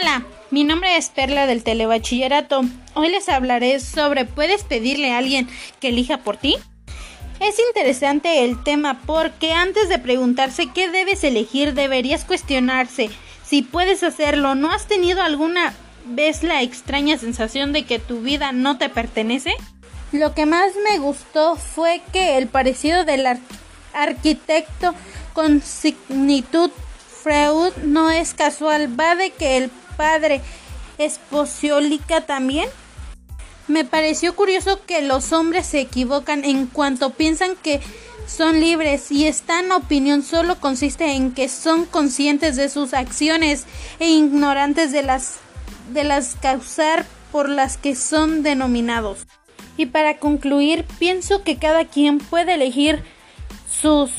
[0.00, 2.62] Hola, mi nombre es Perla del Telebachillerato.
[2.94, 5.46] Hoy les hablaré sobre ¿puedes pedirle a alguien
[5.78, 6.56] que elija por ti?
[7.38, 13.10] Es interesante el tema porque antes de preguntarse qué debes elegir deberías cuestionarse
[13.44, 14.54] si puedes hacerlo.
[14.54, 15.74] ¿No has tenido alguna
[16.06, 19.54] vez la extraña sensación de que tu vida no te pertenece?
[20.12, 23.26] Lo que más me gustó fue que el parecido del
[23.92, 24.94] arquitecto
[25.34, 26.70] con signitud
[27.22, 30.40] Freud no es casual, va de que el padre
[30.96, 32.70] esposiólica también.
[33.68, 37.82] Me pareció curioso que los hombres se equivocan en cuanto piensan que
[38.26, 43.66] son libres y esta opinión solo consiste en que son conscientes de sus acciones
[43.98, 45.36] e ignorantes de las
[45.92, 49.26] de las causar por las que son denominados.
[49.76, 53.02] Y para concluir, pienso que cada quien puede elegir
[53.70, 54.10] sus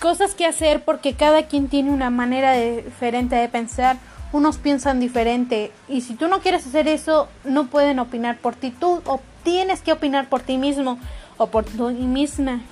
[0.00, 3.98] cosas que hacer porque cada quien tiene una manera diferente de pensar.
[4.32, 8.70] Unos piensan diferente y si tú no quieres hacer eso, no pueden opinar por ti.
[8.70, 9.02] Tú
[9.44, 10.98] tienes que opinar por ti mismo
[11.36, 12.62] o por ti misma.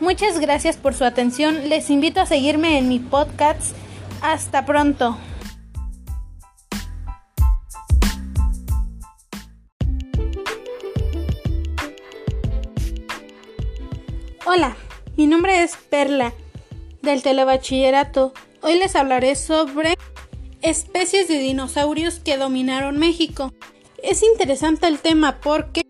[0.00, 1.68] Muchas gracias por su atención.
[1.68, 3.76] Les invito a seguirme en mi podcast.
[4.22, 5.18] Hasta pronto.
[14.46, 14.76] Hola,
[15.16, 16.32] mi nombre es Perla
[17.02, 18.32] del Telebachillerato.
[18.66, 19.98] Hoy les hablaré sobre
[20.62, 23.52] especies de dinosaurios que dominaron México.
[24.02, 25.82] Es interesante el tema porque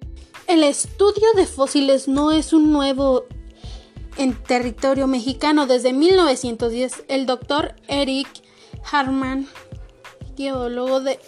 [0.48, 3.26] el estudio de fósiles no es un nuevo
[4.18, 5.68] en territorio mexicano.
[5.68, 8.26] Desde 1910, el doctor Eric
[8.90, 9.46] Harman,
[10.36, 11.20] geólogo de,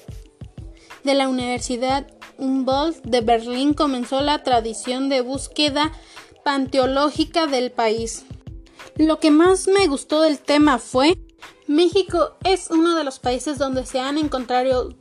[1.05, 5.93] de la Universidad Humboldt de Berlín, comenzó la tradición de búsqueda
[6.43, 8.25] panteológica del país.
[8.97, 11.17] Lo que más me gustó del tema fue
[11.67, 14.95] México es uno de los países donde se han encontrado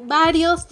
[0.00, 0.66] varios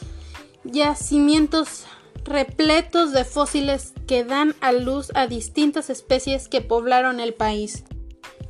[0.64, 1.84] yacimientos
[2.24, 7.84] repletos de fósiles que dan a luz a distintas especies que poblaron el país.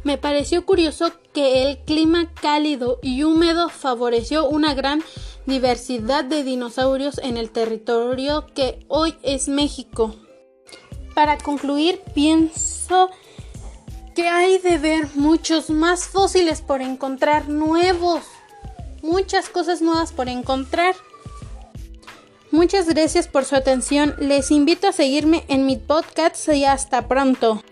[0.04, 5.02] Me pareció curioso que el clima cálido y húmedo favoreció una gran
[5.46, 10.16] diversidad de dinosaurios en el territorio que hoy es México.
[11.14, 13.10] Para concluir, pienso
[14.22, 18.22] que hay de ver muchos más fósiles por encontrar nuevos,
[19.02, 20.94] muchas cosas nuevas por encontrar.
[22.52, 24.14] Muchas gracias por su atención.
[24.20, 27.64] Les invito a seguirme en mi podcast y hasta pronto.